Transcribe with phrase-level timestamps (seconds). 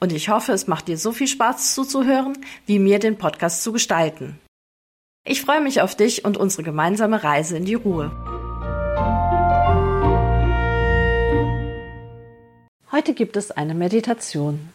[0.00, 2.36] Und ich hoffe, es macht dir so viel Spaß zuzuhören,
[2.66, 4.38] wie mir den Podcast zu gestalten.
[5.26, 8.10] Ich freue mich auf dich und unsere gemeinsame Reise in die Ruhe.
[12.92, 14.68] Heute gibt es eine Meditation.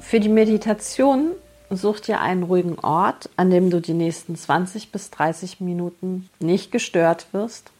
[0.00, 1.32] Für die Meditation
[1.70, 6.72] such dir einen ruhigen Ort, an dem du die nächsten 20 bis 30 Minuten nicht
[6.72, 7.70] gestört wirst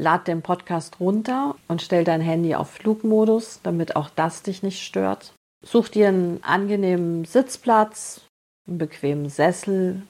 [0.00, 4.80] Lad den Podcast runter und stell dein Handy auf Flugmodus, damit auch das dich nicht
[4.80, 5.34] stört.
[5.66, 8.20] Such dir einen angenehmen Sitzplatz,
[8.68, 10.02] einen bequemen Sessel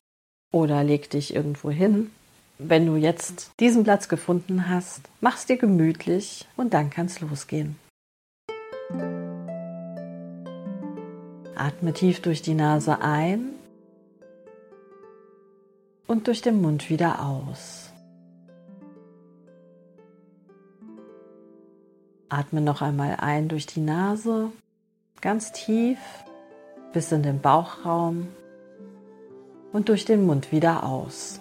[0.53, 2.11] oder leg dich irgendwo hin.
[2.59, 7.79] Wenn du jetzt diesen Platz gefunden hast, mach's dir gemütlich und dann kann's losgehen.
[11.55, 13.53] Atme tief durch die Nase ein
[16.07, 17.88] und durch den Mund wieder aus.
[22.39, 24.53] Atme noch einmal ein durch die Nase,
[25.21, 25.99] ganz tief
[26.93, 28.29] bis in den Bauchraum
[29.73, 31.41] und durch den Mund wieder aus.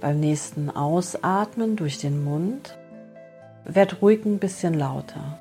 [0.00, 2.78] Beim nächsten Ausatmen durch den Mund
[3.66, 5.38] werd ruhig ein bisschen lauter.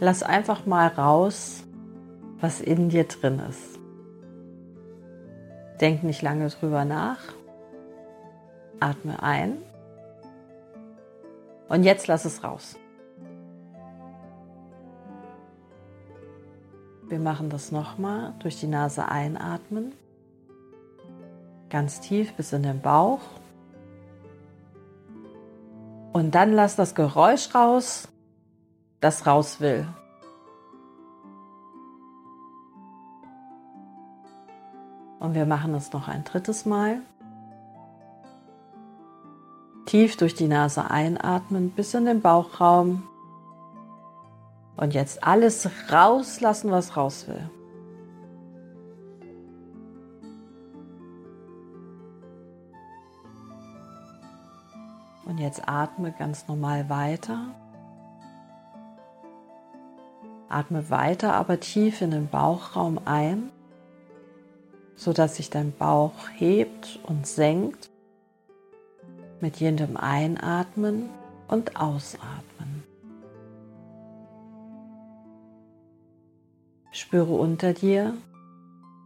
[0.00, 1.62] Lass einfach mal raus,
[2.40, 3.78] was in dir drin ist.
[5.80, 7.20] Denk nicht lange drüber nach
[8.80, 9.58] Atme ein.
[11.68, 12.76] Und jetzt lass es raus.
[17.08, 19.92] Wir machen das nochmal durch die Nase einatmen.
[21.68, 23.20] Ganz tief bis in den Bauch.
[26.12, 28.08] Und dann lass das Geräusch raus,
[29.00, 29.86] das raus will.
[35.18, 37.00] Und wir machen es noch ein drittes Mal.
[39.94, 43.04] Tief durch die Nase einatmen bis in den Bauchraum.
[44.76, 47.48] Und jetzt alles rauslassen, was raus will.
[55.26, 57.54] Und jetzt atme ganz normal weiter.
[60.48, 63.52] Atme weiter, aber tief in den Bauchraum ein,
[64.96, 67.93] sodass sich dein Bauch hebt und senkt
[69.44, 71.10] mit jedem Einatmen
[71.48, 72.82] und Ausatmen.
[76.92, 78.14] Spüre unter dir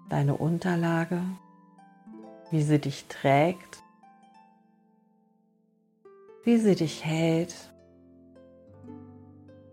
[0.09, 1.21] deine Unterlage,
[2.53, 3.83] wie sie dich trägt,
[6.45, 7.57] wie sie dich hält,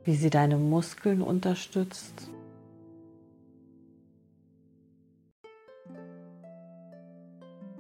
[0.04, 2.28] wie sie deine Muskeln unterstützt.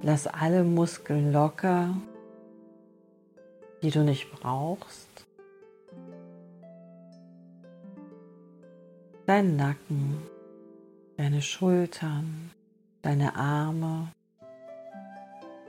[0.03, 1.95] Lass alle Muskeln locker
[3.85, 5.27] die du nicht brauchst.
[9.27, 10.23] Dein Nacken,
[11.17, 12.49] deine Schultern,
[13.03, 14.07] deine Arme,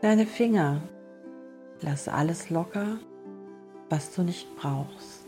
[0.00, 0.80] deine Finger.
[1.82, 2.96] Lass alles locker,
[3.90, 5.26] was du nicht brauchst.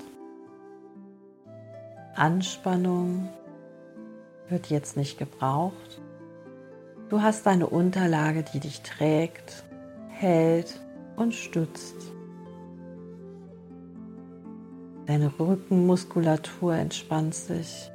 [2.15, 3.29] Anspannung
[4.49, 6.01] wird jetzt nicht gebraucht.
[7.11, 9.65] Du hast eine Unterlage, die dich trägt,
[10.09, 10.81] hält
[11.17, 12.13] und stützt.
[15.09, 17.91] Deine Rückenmuskulatur entspannt sich.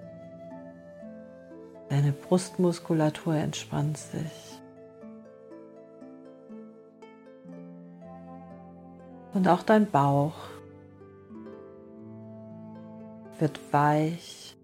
[1.87, 4.59] Deine Brustmuskulatur entspannt sich.
[9.35, 10.33] Und auch dein Bauch
[13.37, 14.57] wird weich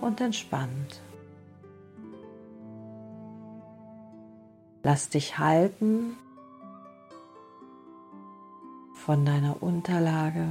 [0.00, 1.00] und entspannt.
[4.84, 6.16] Lass dich halten
[9.04, 10.46] von deiner Unterlage.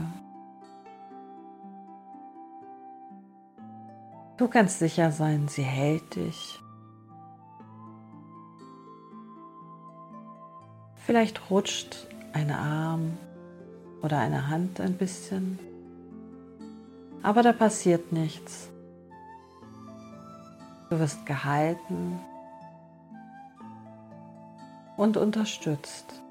[4.38, 6.60] Du kannst sicher sein, sie hält dich.
[10.96, 13.18] Vielleicht rutscht ein Arm
[14.04, 15.58] oder eine Hand ein bisschen,
[17.24, 18.70] aber da passiert nichts.
[20.92, 22.20] Du wirst gehalten
[24.96, 26.23] und unterstützt.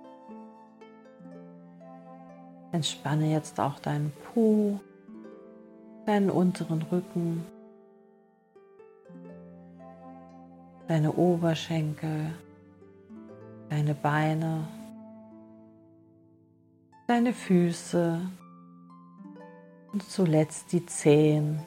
[2.72, 4.80] Entspanne jetzt auch deinen Po,
[6.06, 7.44] deinen unteren Rücken,
[10.88, 12.32] deine Oberschenkel,
[13.68, 14.66] deine Beine,
[17.06, 18.20] deine Füße
[19.92, 21.60] und zuletzt die Zehen.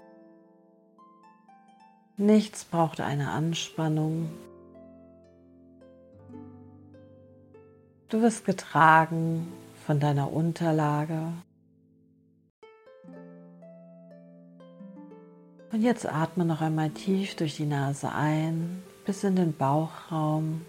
[2.17, 4.31] Nichts braucht eine Anspannung.
[8.09, 9.51] Du wirst getragen
[9.85, 11.31] von deiner Unterlage.
[15.71, 20.65] Und jetzt atme noch einmal tief durch die Nase ein bis in den Bauchraum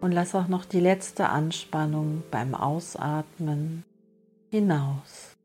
[0.00, 3.84] und lass auch noch die letzte Anspannung beim Ausatmen
[4.50, 5.36] hinaus.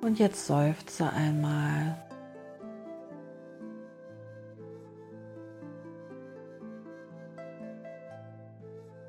[0.00, 1.96] Und jetzt seufze einmal.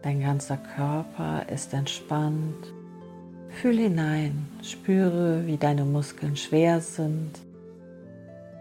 [0.05, 2.71] Dein ganzer Körper ist entspannt.
[3.49, 7.31] Fühl hinein, spüre, wie deine Muskeln schwer sind,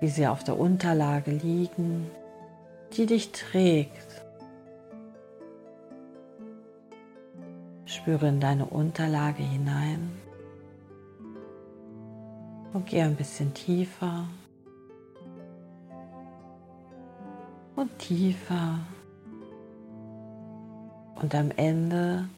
[0.00, 2.10] wie sie auf der Unterlage liegen,
[2.94, 4.24] die dich trägt.
[7.84, 10.12] Spüre in deine Unterlage hinein
[12.72, 14.26] und geh ein bisschen tiefer
[17.76, 18.78] und tiefer.
[21.20, 22.28] Und am Ende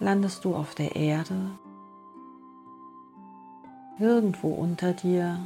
[0.00, 1.50] landest du auf der Erde,
[3.98, 5.38] irgendwo unter dir.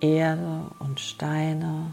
[0.00, 1.92] Erde und Steine.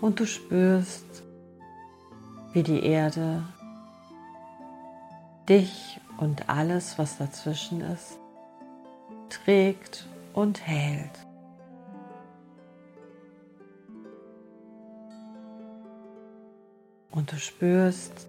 [0.00, 1.22] Und du spürst,
[2.52, 3.42] wie die Erde
[5.48, 8.18] dich und alles, was dazwischen ist,
[9.28, 11.26] trägt und hält.
[17.10, 18.28] Und du spürst,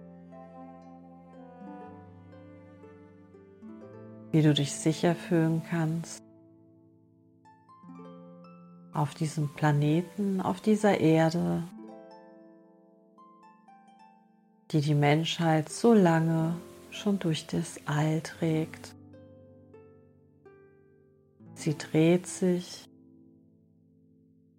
[4.30, 6.22] wie du dich sicher fühlen kannst
[8.92, 11.62] auf diesem Planeten, auf dieser Erde,
[14.70, 16.54] die die Menschheit so lange
[16.96, 18.94] schon durch das All trägt.
[21.54, 22.88] Sie dreht sich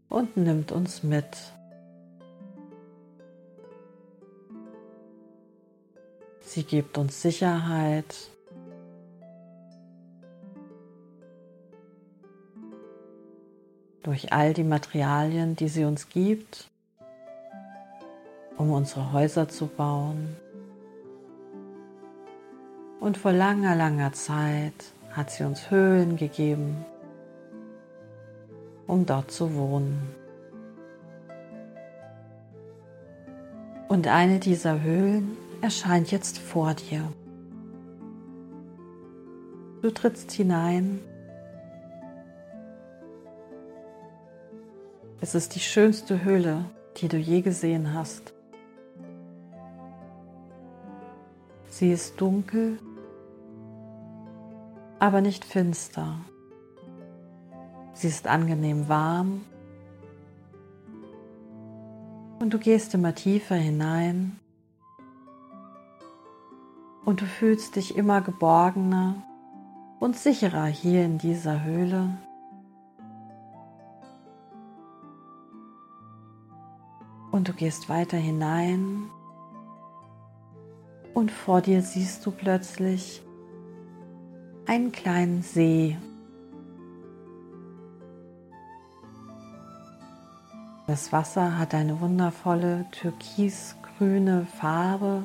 [0.09, 1.25] und nimmt uns mit.
[6.41, 8.15] Sie gibt uns Sicherheit.
[14.03, 16.69] Durch all die Materialien, die sie uns gibt,
[18.57, 20.37] um unsere Häuser zu bauen.
[22.99, 24.73] Und vor langer, langer Zeit
[25.11, 26.85] hat sie uns Höhlen gegeben,
[28.87, 30.15] um dort zu wohnen.
[33.87, 37.11] Und eine dieser Höhlen erscheint jetzt vor dir.
[39.81, 40.99] Du trittst hinein.
[45.21, 46.65] Es ist die schönste Höhle,
[46.97, 48.33] die du je gesehen hast.
[51.69, 52.79] Sie ist dunkel
[54.99, 56.19] aber nicht finster.
[57.93, 59.41] Sie ist angenehm warm
[62.39, 64.39] und du gehst immer tiefer hinein
[67.05, 69.15] und du fühlst dich immer geborgener
[69.99, 72.09] und sicherer hier in dieser Höhle.
[77.31, 79.09] Und du gehst weiter hinein
[81.13, 83.23] und vor dir siehst du plötzlich
[84.67, 85.97] einen kleinen See.
[90.87, 95.23] Das Wasser hat eine wundervolle türkisgrüne Farbe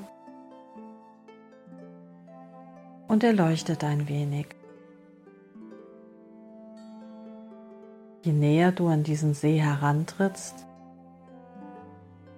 [3.08, 4.46] und er leuchtet ein wenig.
[8.22, 10.66] Je näher du an diesen See herantrittst,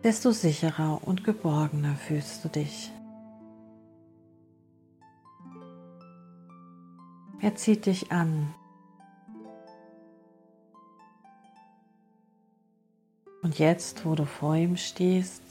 [0.02, 2.93] desto sicherer und geborgener fühlst du dich.
[7.44, 8.54] Er zieht dich an.
[13.42, 15.42] Und jetzt, wo du vor ihm stehst,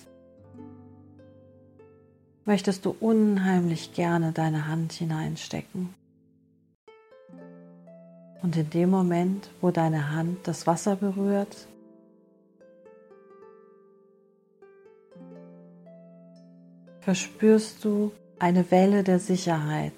[2.46, 5.94] möchtest du unheimlich gerne deine Hand hineinstecken.
[8.42, 11.68] Und in dem Moment, wo deine Hand das Wasser berührt,
[17.02, 19.94] verspürst du eine Welle der Sicherheit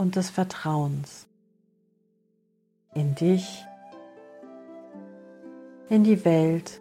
[0.00, 1.26] und des Vertrauens
[2.94, 3.66] in dich,
[5.90, 6.80] in die Welt,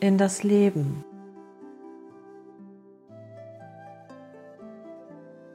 [0.00, 1.04] in das Leben.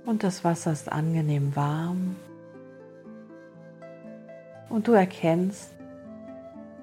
[0.05, 2.15] Und das Wasser ist angenehm warm.
[4.69, 5.73] Und du erkennst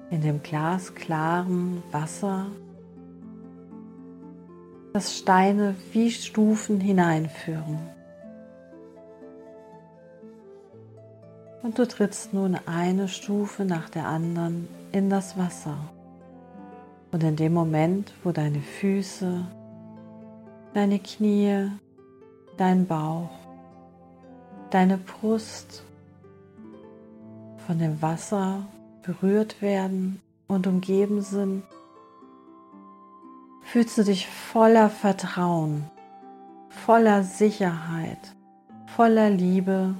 [0.09, 2.47] in dem glasklaren Wasser,
[4.91, 7.98] dass Steine wie Stufen hineinführen.
[11.61, 15.77] Und du trittst nun eine Stufe nach der anderen in das Wasser.
[17.11, 19.45] Und in dem Moment, wo deine Füße,
[20.73, 21.69] deine Knie,
[22.55, 23.31] dein Bauch,
[24.69, 25.83] deine Brust
[27.65, 28.65] von dem Wasser
[29.01, 31.63] berührt werden und umgeben sind,
[33.63, 35.83] fühlst du dich voller Vertrauen,
[36.69, 38.35] voller Sicherheit,
[38.87, 39.95] voller Liebe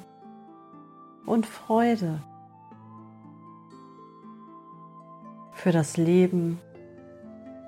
[1.30, 2.24] und Freude
[5.54, 6.60] für das Leben,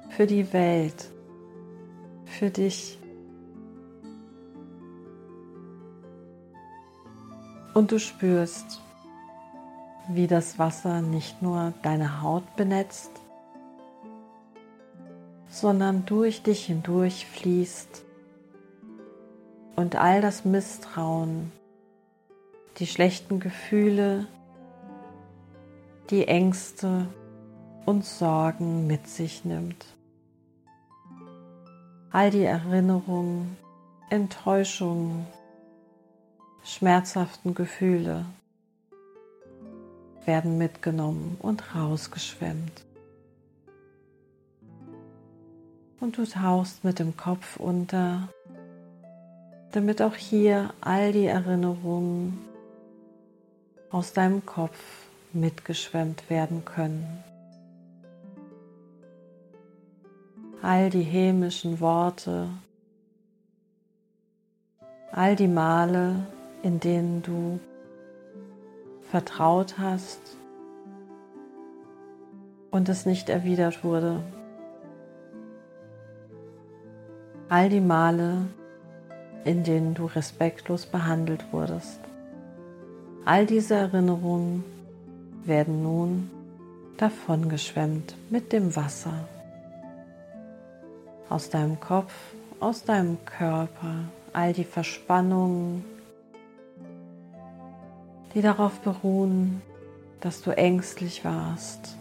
[0.10, 1.12] für die Welt,
[2.26, 2.98] für dich.
[7.76, 8.82] Und du spürst,
[10.10, 13.12] wie das Wasser nicht nur deine Haut benetzt,
[15.50, 18.04] sondern durch dich hindurch fließt
[19.76, 21.52] und all das Misstrauen,
[22.78, 24.28] die schlechten Gefühle,
[26.10, 27.08] die Ängste
[27.86, 29.86] und Sorgen mit sich nimmt.
[32.12, 33.58] All die Erinnerungen,
[34.10, 35.26] Enttäuschungen,
[36.64, 38.26] schmerzhaften Gefühle
[40.26, 42.86] werden mitgenommen und rausgeschwemmt.
[46.00, 48.28] Und du tauchst mit dem Kopf unter,
[49.72, 52.51] damit auch hier all die Erinnerungen
[53.92, 54.80] aus deinem Kopf
[55.34, 57.24] mitgeschwemmt werden können.
[60.62, 62.50] All die hämischen Worte,
[65.12, 66.28] all die Male,
[66.64, 67.60] in denen du
[69.10, 70.38] vertraut hast
[72.70, 74.22] und es nicht erwidert wurde.
[77.50, 78.46] All die Male,
[79.44, 82.00] in denen du respektlos behandelt wurdest.
[83.24, 84.64] All diese Erinnerungen
[85.46, 86.32] werden nun
[86.98, 89.28] davongeschwemmt mit dem Wasser.
[91.30, 92.12] Aus deinem Kopf,
[92.60, 95.86] aus deinem Körper, all die Verspannungen,
[98.34, 99.62] die darauf beruhen,
[100.20, 101.96] dass du ängstlich warst,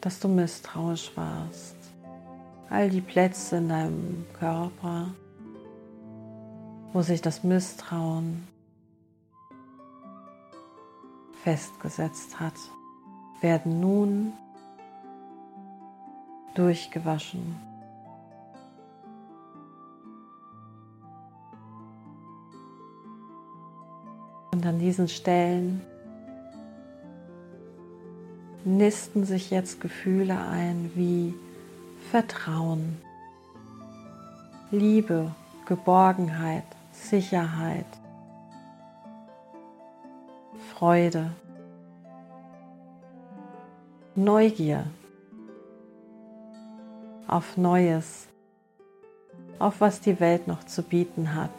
[0.00, 1.76] dass du misstrauisch warst.
[2.70, 5.08] All die Plätze in deinem Körper,
[6.94, 8.48] wo sich das Misstrauen
[11.42, 12.54] festgesetzt hat,
[13.40, 14.32] werden nun
[16.54, 17.56] durchgewaschen.
[24.52, 25.80] Und an diesen Stellen
[28.64, 31.34] nisten sich jetzt Gefühle ein wie
[32.10, 32.98] Vertrauen,
[34.70, 35.34] Liebe,
[35.66, 37.86] Geborgenheit, Sicherheit,
[40.82, 41.30] Freude,
[44.16, 44.84] Neugier
[47.28, 48.26] auf Neues,
[49.60, 51.52] auf was die Welt noch zu bieten hat,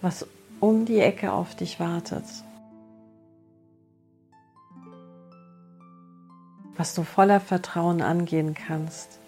[0.00, 0.28] was
[0.60, 2.22] um die Ecke auf dich wartet.
[6.76, 9.18] Was du voller Vertrauen angehen kannst.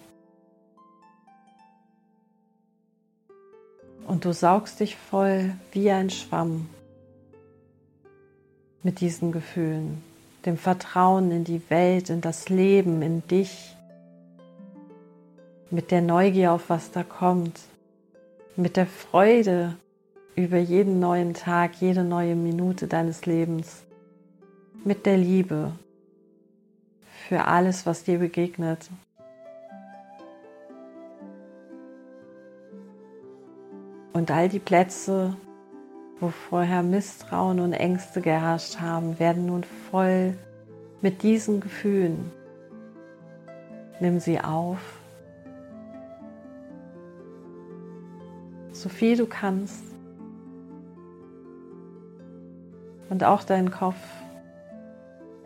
[4.07, 6.69] Und du saugst dich voll wie ein Schwamm
[8.83, 10.03] mit diesen Gefühlen,
[10.47, 13.77] dem Vertrauen in die Welt, in das Leben, in dich,
[15.71, 17.61] mit der Neugier auf was da kommt,
[18.57, 19.77] mit der Freude
[20.35, 23.85] über jeden neuen Tag, jede neue Minute deines Lebens
[24.85, 25.73] mit der Liebe
[27.29, 28.91] für alles, was dir begegnet.
[34.13, 35.37] Und all die Plätze,
[36.21, 40.35] wo vorher Misstrauen und Ängste geherrscht haben, werden nun voll
[41.01, 42.31] mit diesen Gefühlen.
[44.01, 44.79] Nimm sie auf,
[48.73, 49.85] so viel du kannst.
[53.09, 53.97] Und auch dein Kopf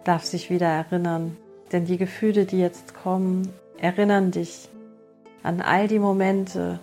[0.05, 1.37] darf sich wieder erinnern,
[1.73, 4.69] denn die Gefühle, die jetzt kommen, erinnern dich
[5.43, 6.79] an all die Momente,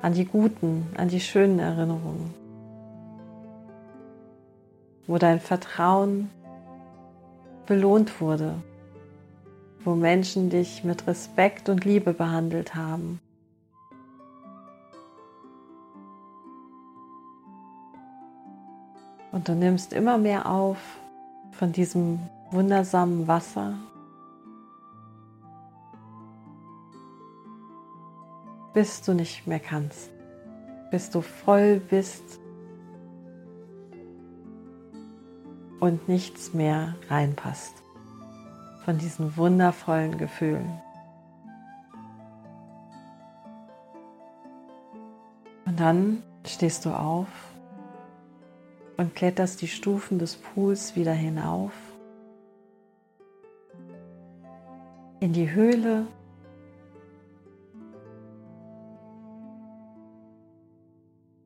[0.00, 2.34] an die guten, an die schönen Erinnerungen,
[5.06, 6.30] wo dein Vertrauen
[7.66, 8.54] belohnt wurde,
[9.84, 13.20] wo Menschen dich mit Respekt und Liebe behandelt haben.
[19.32, 20.78] Und du nimmst immer mehr auf
[21.52, 22.20] von diesem
[22.50, 23.74] wundersamen Wasser.
[28.72, 30.10] Bis du nicht mehr kannst,
[30.90, 32.40] bis du voll bist
[35.84, 37.74] und nichts mehr reinpasst
[38.86, 40.80] von diesen wundervollen Gefühlen.
[45.66, 47.28] Und dann stehst du auf
[48.96, 51.72] und kletterst die Stufen des Pools wieder hinauf
[55.20, 56.06] in die Höhle.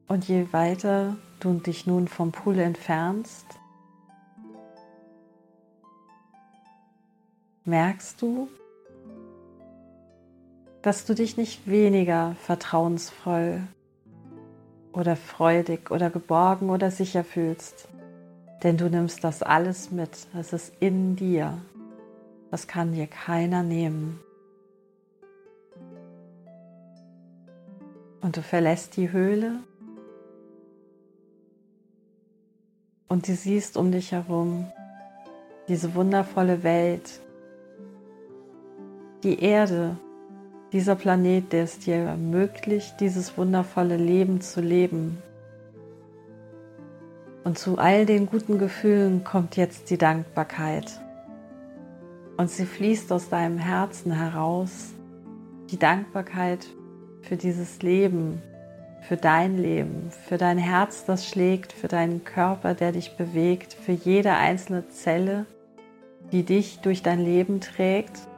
[0.07, 3.58] Und je weiter du dich nun vom Pool entfernst,
[7.65, 8.49] merkst du,
[10.83, 13.62] dass du dich nicht weniger vertrauensvoll
[14.93, 17.88] oder freudig oder geborgen oder sicher fühlst.
[18.62, 20.11] Denn du nimmst das alles mit.
[20.33, 21.61] Das ist in dir.
[22.50, 24.19] Das kann dir keiner nehmen.
[28.21, 29.61] Und du verlässt die Höhle
[33.09, 34.67] und du siehst um dich herum
[35.69, 37.21] diese wundervolle Welt,
[39.25, 39.96] die Erde,
[40.72, 45.22] dieser Planet, der es dir ermöglicht, dieses wundervolle Leben zu leben.
[47.44, 51.00] Und zu all den guten Gefühlen kommt jetzt die Dankbarkeit.
[52.37, 54.90] Und sie fließt aus deinem Herzen heraus.
[55.70, 56.66] Die Dankbarkeit
[57.22, 58.42] für dieses Leben,
[59.00, 63.92] für dein Leben, für dein Herz, das schlägt, für deinen Körper, der dich bewegt, für
[63.92, 65.46] jede einzelne Zelle,
[66.31, 68.28] die dich durch dein Leben trägt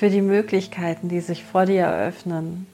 [0.00, 2.66] für die Möglichkeiten, die sich vor dir eröffnen.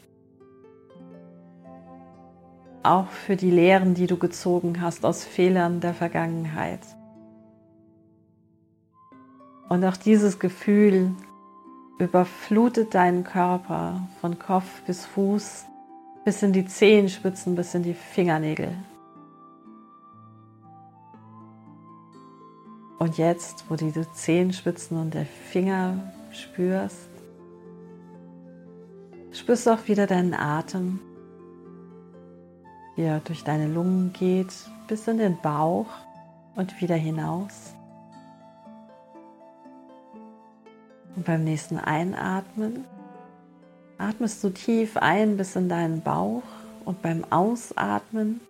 [2.85, 6.79] Auch für die Lehren, die du gezogen hast aus Fehlern der Vergangenheit.
[9.69, 11.17] Und auch dieses Gefühl
[11.99, 15.65] überflutet deinen Körper von Kopf bis Fuß,
[16.25, 18.71] bis in die Zehenspitzen, bis in die Fingernägel.
[23.01, 27.16] Und jetzt, wo du die Zehenspitzen und der Finger spürst,
[29.47, 30.99] Spürst auch wieder deinen Atem,
[32.97, 34.53] wie er durch deine Lungen geht,
[34.89, 35.87] bis in den Bauch
[36.57, 37.73] und wieder hinaus.
[41.15, 42.87] Und beim nächsten Einatmen
[43.99, 46.43] atmest du tief ein bis in deinen Bauch
[46.85, 48.41] und beim Ausatmen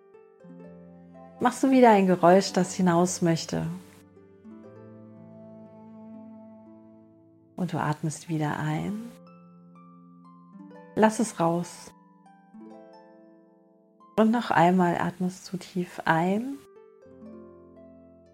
[1.41, 3.67] machst du wieder ein Geräusch, das hinaus möchte.
[7.55, 9.13] Und du atmest wieder ein
[10.99, 11.93] Lass es raus.
[14.17, 16.57] Und noch einmal atmest du tief ein,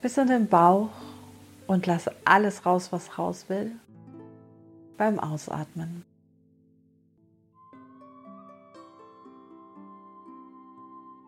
[0.01, 0.91] bis in den Bauch
[1.67, 3.73] und lass alles raus, was raus will,
[4.97, 6.05] beim Ausatmen.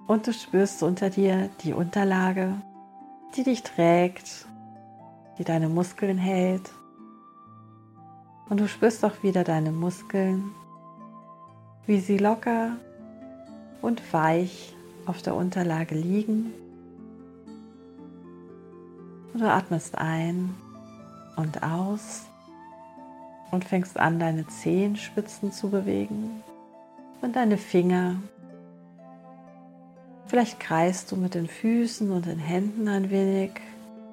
[0.07, 2.63] Und du spürst unter dir die Unterlage,
[3.37, 4.47] die dich trägt,
[5.39, 6.71] die deine Muskeln hält.
[8.49, 10.55] Und du spürst auch wieder deine Muskeln,
[11.87, 12.77] wie sie locker
[13.83, 14.75] und weich
[15.07, 16.53] auf der Unterlage liegen.
[19.33, 20.55] Und du atmest ein
[21.37, 22.23] und aus
[23.51, 26.43] und fängst an, deine Zehenspitzen zu bewegen
[27.21, 28.17] und deine Finger.
[30.27, 33.51] Vielleicht kreist du mit den Füßen und den Händen ein wenig,